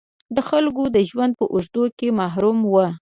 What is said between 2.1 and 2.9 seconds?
محروم وو.